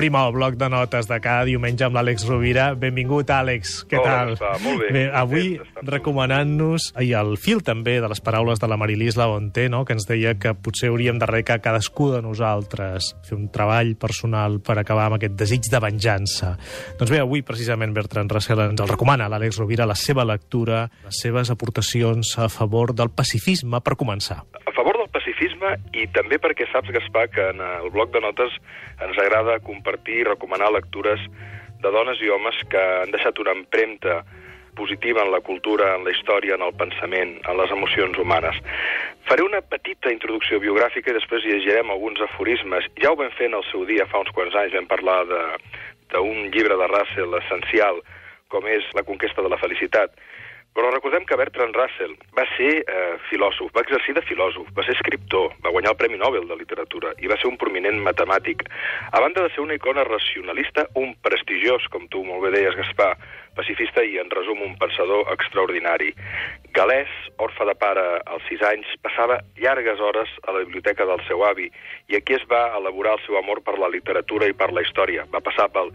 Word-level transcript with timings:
obrim 0.00 0.16
el 0.16 0.32
bloc 0.32 0.54
de 0.56 0.68
notes 0.72 1.08
de 1.10 1.16
cada 1.20 1.44
diumenge 1.44 1.84
amb 1.84 1.98
l'Àlex 1.98 2.22
Rovira. 2.24 2.70
Benvingut, 2.72 3.28
Àlex. 3.28 3.82
Què 3.84 3.98
Hola, 3.98 4.12
tal? 4.14 4.30
està 4.32 4.52
molt 4.64 4.80
bé. 4.80 4.88
bé 4.96 5.02
avui 5.12 5.50
recomanant-nos, 5.84 6.86
i 7.04 7.10
el 7.18 7.34
fil 7.36 7.60
també 7.60 7.98
de 8.00 8.08
les 8.08 8.22
paraules 8.24 8.62
de 8.62 8.70
la 8.70 8.78
Marilís 8.80 9.18
Labonté, 9.20 9.68
no? 9.68 9.82
que 9.84 9.92
ens 9.92 10.08
deia 10.08 10.32
que 10.40 10.54
potser 10.56 10.88
hauríem 10.88 11.20
de 11.20 11.28
recar 11.28 11.58
cadascú 11.60 12.14
de 12.14 12.22
nosaltres, 12.24 13.10
fer 13.28 13.36
un 13.36 13.50
treball 13.52 13.92
personal 14.00 14.56
per 14.64 14.78
acabar 14.80 15.10
amb 15.10 15.18
aquest 15.18 15.36
desig 15.36 15.68
de 15.68 15.82
venjança. 15.84 16.54
Doncs 16.96 17.12
bé, 17.12 17.20
avui 17.20 17.44
precisament 17.44 17.92
Bertran 17.92 18.32
Russell 18.32 18.64
ens 18.70 18.80
el 18.80 18.88
recomana 18.88 19.28
l'Àlex 19.28 19.60
Rovira 19.60 19.84
la 19.84 19.98
seva 20.00 20.24
lectura, 20.24 20.86
les 21.04 21.20
seves 21.20 21.52
aportacions 21.52 22.38
a 22.40 22.48
favor 22.48 22.96
del 22.96 23.12
pacifisme 23.12 23.84
per 23.84 24.00
començar. 24.00 24.46
Pacifisme 25.60 25.76
i 25.92 26.06
també 26.14 26.38
perquè 26.40 26.66
saps, 26.70 26.90
Gaspar, 26.90 27.28
que 27.28 27.50
en 27.52 27.60
el 27.60 27.90
bloc 27.92 28.12
de 28.12 28.20
notes 28.20 28.52
ens 29.00 29.18
agrada 29.18 29.60
compartir 29.60 30.20
i 30.20 30.24
recomanar 30.24 30.72
lectures 30.72 31.20
de 31.82 31.90
dones 31.90 32.20
i 32.22 32.30
homes 32.30 32.56
que 32.70 32.80
han 32.80 33.10
deixat 33.12 33.38
una 33.38 33.52
empremta 33.52 34.22
positiva 34.74 35.22
en 35.22 35.30
la 35.30 35.40
cultura, 35.40 35.96
en 35.96 36.04
la 36.04 36.12
història, 36.12 36.54
en 36.54 36.62
el 36.62 36.72
pensament, 36.72 37.36
en 37.44 37.58
les 37.58 37.70
emocions 37.70 38.16
humanes. 38.18 38.56
Faré 39.28 39.42
una 39.42 39.60
petita 39.60 40.10
introducció 40.10 40.60
biogràfica 40.60 41.10
i 41.10 41.18
després 41.18 41.44
llegirem 41.44 41.90
alguns 41.90 42.20
aforismes. 42.20 42.86
Ja 42.96 43.12
ho 43.12 43.16
vam 43.16 43.32
fer 43.36 43.50
en 43.50 43.58
el 43.60 43.66
seu 43.70 43.84
dia, 43.84 44.08
fa 44.08 44.22
uns 44.24 44.32
quants 44.32 44.56
anys, 44.56 44.76
vam 44.78 44.88
parlar 44.88 45.26
d'un 45.28 46.48
llibre 46.54 46.76
de 46.76 46.88
Russell 46.88 47.36
essencial, 47.42 48.00
com 48.48 48.66
és 48.66 48.86
La 48.96 49.04
conquesta 49.04 49.42
de 49.42 49.52
la 49.52 49.60
felicitat. 49.60 50.16
Però 50.76 50.90
recordem 50.94 51.24
que 51.26 51.36
Bertrand 51.38 51.74
Russell 51.74 52.12
va 52.38 52.44
ser 52.54 52.70
eh, 52.80 53.16
filòsof, 53.26 53.72
va 53.74 53.82
exercir 53.82 54.14
de 54.14 54.22
filòsof, 54.22 54.68
va 54.76 54.84
ser 54.86 54.94
escriptor, 54.94 55.50
va 55.64 55.72
guanyar 55.74 55.96
el 55.96 55.98
Premi 55.98 56.20
Nobel 56.20 56.46
de 56.46 56.58
Literatura 56.60 57.10
i 57.18 57.30
va 57.30 57.38
ser 57.40 57.50
un 57.50 57.58
prominent 57.58 57.98
matemàtic. 58.06 58.62
A 59.10 59.20
banda 59.24 59.42
de 59.42 59.50
ser 59.50 59.64
una 59.64 59.74
icona 59.74 60.06
racionalista, 60.06 60.86
un 60.94 61.16
prestigiós, 61.26 61.90
com 61.90 62.06
tu 62.14 62.22
molt 62.26 62.46
bé 62.46 62.54
deies, 62.54 62.78
Gaspar, 62.78 63.16
pacifista 63.58 64.04
i, 64.06 64.16
en 64.22 64.30
resum, 64.30 64.62
un 64.62 64.76
pensador 64.78 65.26
extraordinari. 65.34 66.12
Galès, 66.76 67.10
orfe 67.42 67.66
de 67.66 67.74
pare 67.74 68.06
als 68.30 68.46
sis 68.48 68.62
anys, 68.62 68.86
passava 69.02 69.40
llargues 69.58 69.98
hores 69.98 70.30
a 70.46 70.54
la 70.54 70.62
biblioteca 70.62 71.06
del 71.08 71.22
seu 71.26 71.42
avi 71.44 71.66
i 72.10 72.18
aquí 72.18 72.36
es 72.38 72.46
va 72.50 72.68
elaborar 72.78 73.16
el 73.18 73.24
seu 73.26 73.38
amor 73.40 73.62
per 73.66 73.76
la 73.78 73.90
literatura 73.90 74.46
i 74.46 74.54
per 74.54 74.70
la 74.72 74.84
història. 74.86 75.26
Va 75.34 75.42
passar 75.42 75.66
pel 75.74 75.90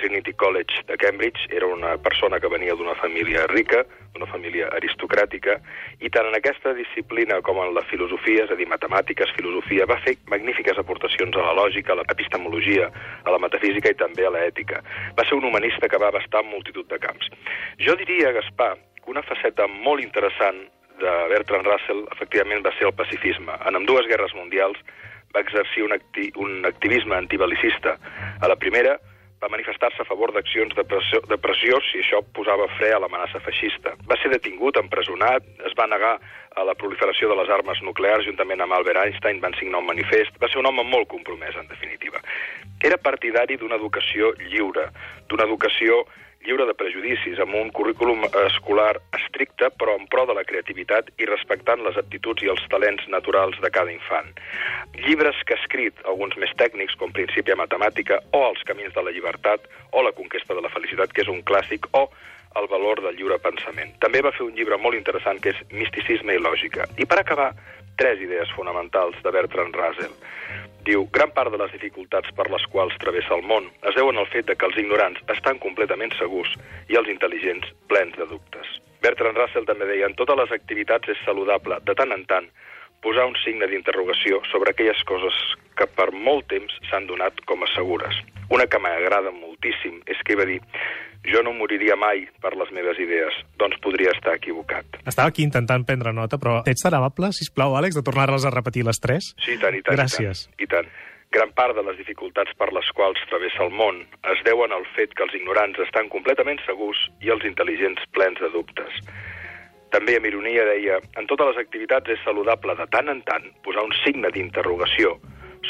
Trinity 0.00 0.32
College 0.32 0.82
de 0.88 0.96
Cambridge, 0.96 1.46
era 1.52 1.66
una 1.68 1.98
persona 2.00 2.40
que 2.40 2.48
venia 2.48 2.74
d'una 2.74 2.94
família 2.96 3.44
rica, 3.52 3.82
d'una 4.14 4.26
família 4.26 4.70
aristocràtica, 4.72 5.58
i 6.00 6.08
tant 6.08 6.30
en 6.30 6.36
aquesta 6.38 6.72
disciplina 6.74 7.40
com 7.44 7.60
en 7.60 7.74
la 7.76 7.84
filosofia, 7.90 8.46
és 8.46 8.54
a 8.54 8.56
dir, 8.56 8.66
matemàtiques, 8.70 9.34
filosofia, 9.36 9.88
va 9.90 10.00
fer 10.00 10.16
magnífiques 10.32 10.80
aportacions 10.80 11.36
a 11.36 11.44
la 11.50 11.54
lògica, 11.60 11.92
a 11.92 12.00
l'epistemologia, 12.00 12.88
a 13.24 13.34
la 13.34 13.42
metafísica 13.44 13.92
i 13.92 13.98
també 14.00 14.24
a 14.24 14.32
l'ètica. 14.32 14.80
Va 15.18 15.28
ser 15.28 15.36
un 15.36 15.44
humanista 15.50 15.88
que 15.88 16.00
va 16.00 16.08
abastar 16.08 16.42
multitud 16.48 16.88
de 16.88 16.98
camps. 16.98 17.28
Jo 17.78 17.98
diria, 18.00 18.32
Gaspar, 18.32 18.72
que 19.04 19.12
una 19.12 19.26
faceta 19.26 19.68
molt 19.68 20.00
interessant 20.00 20.64
de 21.00 21.12
Bertrand 21.32 21.68
Russell 21.68 22.06
efectivament 22.16 22.64
va 22.64 22.72
ser 22.78 22.88
el 22.88 22.96
pacifisme. 22.96 23.52
En 23.68 23.76
amb 23.76 23.88
dues 23.88 24.08
guerres 24.08 24.32
mundials 24.36 24.80
va 25.34 25.44
exercir 25.44 25.84
un, 25.84 25.94
acti 25.94 26.30
un 26.40 26.64
activisme 26.66 27.16
antibalicista. 27.16 27.96
A 28.40 28.48
la 28.48 28.56
primera 28.56 28.98
va 29.40 29.48
manifestar-se 29.48 30.02
a 30.02 30.08
favor 30.08 30.32
d'accions 30.36 30.74
de, 30.76 30.84
pressió, 30.84 31.20
de 31.30 31.38
pressió 31.40 31.80
si 31.88 32.02
això 32.02 32.20
posava 32.36 32.66
fre 32.76 32.92
a 32.92 33.00
l'amenaça 33.00 33.40
feixista. 33.44 33.94
Va 34.10 34.18
ser 34.20 34.32
detingut, 34.34 34.76
empresonat, 34.76 35.46
es 35.68 35.76
va 35.78 35.88
negar 35.88 36.18
a 36.60 36.64
la 36.66 36.74
proliferació 36.76 37.30
de 37.30 37.38
les 37.40 37.52
armes 37.56 37.80
nuclears 37.86 38.26
juntament 38.28 38.60
amb 38.60 38.76
Albert 38.76 39.00
Einstein, 39.04 39.40
van 39.40 39.56
signar 39.56 39.80
un 39.80 39.88
manifest. 39.88 40.36
Va 40.42 40.50
ser 40.52 40.60
un 40.60 40.68
home 40.68 40.84
molt 40.84 41.08
compromès, 41.08 41.56
en 41.56 41.70
definitiva. 41.72 42.20
Era 42.80 42.96
partidari 42.96 43.58
d'una 43.60 43.76
educació 43.76 44.32
lliure, 44.40 44.88
d'una 45.28 45.44
educació 45.44 46.04
lliure 46.40 46.64
de 46.64 46.74
prejudicis, 46.74 47.38
amb 47.42 47.54
un 47.58 47.68
currículum 47.76 48.24
escolar 48.46 48.94
estricte, 49.18 49.68
però 49.76 49.98
en 49.98 50.06
pro 50.08 50.24
de 50.28 50.36
la 50.38 50.44
creativitat 50.48 51.10
i 51.20 51.28
respectant 51.28 51.82
les 51.84 51.98
aptituds 52.00 52.42
i 52.46 52.48
els 52.52 52.62
talents 52.72 53.04
naturals 53.12 53.60
de 53.60 53.70
cada 53.74 53.92
infant. 53.92 54.32
Llibres 55.04 55.36
que 55.44 55.56
ha 55.56 55.60
escrit, 55.60 56.00
alguns 56.08 56.38
més 56.40 56.54
tècnics, 56.56 56.96
com 56.96 57.12
Principia 57.12 57.58
Matemàtica, 57.60 58.22
o 58.32 58.42
Els 58.48 58.64
camins 58.64 58.96
de 58.96 59.04
la 59.04 59.12
llibertat, 59.12 59.68
o 59.92 60.02
La 60.06 60.16
conquesta 60.16 60.56
de 60.56 60.64
la 60.64 60.72
felicitat, 60.72 61.12
que 61.12 61.26
és 61.26 61.32
un 61.32 61.44
clàssic, 61.44 61.90
o 61.92 62.08
El 62.56 62.66
valor 62.72 63.04
del 63.04 63.14
lliure 63.20 63.38
pensament. 63.38 63.92
També 64.00 64.24
va 64.24 64.32
fer 64.32 64.48
un 64.48 64.56
llibre 64.56 64.80
molt 64.80 64.96
interessant 64.96 65.38
que 65.38 65.52
és 65.52 65.60
Misticisme 65.70 66.34
i 66.34 66.40
lògica. 66.40 66.88
I 66.98 67.06
per 67.06 67.20
acabar, 67.20 67.52
tres 68.00 68.18
idees 68.24 68.50
fonamentals 68.56 69.20
de 69.22 69.30
Bertrand 69.30 69.76
Russell. 69.76 70.16
Diu, 70.84 71.04
gran 71.12 71.32
part 71.36 71.52
de 71.52 71.58
les 71.60 71.72
dificultats 71.74 72.30
per 72.36 72.46
les 72.52 72.64
quals 72.72 72.96
travessa 73.02 73.36
el 73.36 73.42
món 73.44 73.66
es 73.88 73.96
deuen 73.98 74.16
al 74.16 74.28
fet 74.32 74.46
de 74.48 74.56
que 74.56 74.68
els 74.68 74.78
ignorants 74.80 75.20
estan 75.34 75.60
completament 75.60 76.14
segurs 76.16 76.54
i 76.88 76.96
els 76.96 77.10
intel·ligents 77.12 77.68
plens 77.92 78.16
de 78.16 78.26
dubtes. 78.30 78.78
Bertrand 79.04 79.36
Russell 79.36 79.68
també 79.68 79.88
deia, 79.88 80.08
en 80.08 80.16
totes 80.16 80.38
les 80.40 80.52
activitats 80.56 81.12
és 81.12 81.20
saludable, 81.24 81.80
de 81.84 81.96
tant 81.96 82.12
en 82.16 82.24
tant, 82.32 82.48
posar 83.04 83.26
un 83.28 83.36
signe 83.44 83.68
d'interrogació 83.68 84.40
sobre 84.50 84.72
aquelles 84.72 85.04
coses 85.08 85.36
que 85.76 85.86
per 85.88 86.10
molt 86.12 86.48
temps 86.52 86.74
s'han 86.88 87.08
donat 87.08 87.38
com 87.48 87.64
a 87.64 87.70
segures. 87.74 88.16
Una 88.52 88.66
que 88.68 88.80
m'agrada 88.82 89.32
moltíssim 89.32 90.02
és 90.10 90.20
que 90.24 90.36
va 90.36 90.48
dir 90.48 90.60
jo 91.26 91.42
no 91.44 91.52
moriria 91.56 91.96
mai 91.96 92.24
per 92.40 92.54
les 92.56 92.72
meves 92.72 92.98
idees, 93.02 93.36
doncs 93.60 93.76
podria 93.84 94.14
estar 94.16 94.34
equivocat. 94.38 95.00
Estava 95.04 95.28
aquí 95.28 95.44
intentant 95.44 95.84
prendre 95.84 96.14
nota, 96.16 96.38
però 96.40 96.60
ets 96.66 96.86
tan 96.86 96.96
amable, 96.96 97.32
sisplau, 97.36 97.76
Àlex, 97.76 97.98
de 97.98 98.06
tornar-les 98.06 98.46
a 98.46 98.54
repetir 98.54 98.86
les 98.88 99.00
tres? 99.00 99.34
Sí, 99.44 99.54
i 99.58 99.62
tant, 99.62 99.76
i 99.76 99.84
tant. 99.84 99.98
Gràcies. 99.98 100.48
I 100.56 100.66
tant. 100.66 100.66
I 100.66 100.72
tant. 100.74 101.08
Gran 101.30 101.52
part 101.54 101.76
de 101.78 101.82
les 101.86 101.94
dificultats 101.94 102.50
per 102.58 102.72
les 102.74 102.88
quals 102.98 103.20
travessa 103.30 103.62
el 103.62 103.70
món 103.70 104.00
es 104.32 104.40
deuen 104.42 104.72
al 104.74 104.82
fet 104.96 105.12
que 105.14 105.22
els 105.22 105.34
ignorants 105.38 105.78
estan 105.84 106.08
completament 106.10 106.58
segurs 106.66 107.04
i 107.22 107.30
els 107.30 107.44
intel·ligents 107.46 108.02
plens 108.16 108.40
de 108.42 108.50
dubtes. 108.50 108.96
També, 109.94 110.16
amb 110.18 110.26
ironia, 110.26 110.64
deia 110.66 110.98
en 111.18 111.28
totes 111.30 111.52
les 111.52 111.60
activitats 111.62 112.10
és 112.10 112.18
saludable 112.26 112.74
de 112.78 112.86
tant 112.90 113.10
en 113.14 113.22
tant 113.30 113.46
posar 113.62 113.86
un 113.86 113.94
signe 114.02 114.32
d'interrogació 114.34 115.20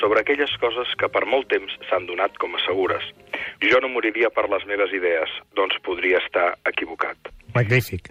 sobre 0.00 0.22
aquelles 0.24 0.52
coses 0.64 0.96
que 0.96 1.12
per 1.12 1.26
molt 1.28 1.50
temps 1.52 1.76
s'han 1.90 2.08
donat 2.08 2.40
com 2.40 2.56
a 2.56 2.64
segures. 2.64 3.04
Jo 3.60 3.80
no 3.82 3.90
moriria 3.92 4.30
per 4.32 4.46
les 4.48 4.64
meves 4.68 4.92
idees, 4.96 5.32
doncs 5.56 5.76
podria 5.84 6.20
estar 6.24 6.54
equivocat. 6.70 7.30
Magnífic. 7.54 8.08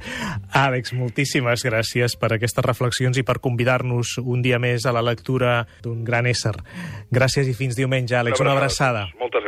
Àlex, 0.56 0.92
moltíssimes 0.94 1.64
gràcies 1.64 2.16
per 2.20 2.34
aquestes 2.36 2.66
reflexions 2.66 3.18
i 3.18 3.24
per 3.24 3.40
convidar-nos 3.40 4.18
un 4.20 4.44
dia 4.44 4.60
més 4.60 4.86
a 4.86 4.94
la 4.96 5.04
lectura 5.06 5.64
d'un 5.84 6.04
gran 6.04 6.28
ésser. 6.28 6.58
Gràcies 7.12 7.48
i 7.48 7.56
fins 7.56 7.80
diumenge, 7.80 8.18
Àlex. 8.20 8.42
Una 8.44 8.58
abraçada. 8.58 9.08
Moltes. 9.20 9.38